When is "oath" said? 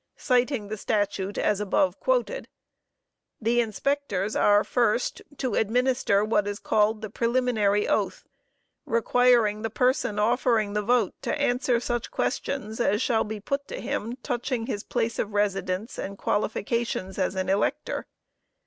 7.87-8.25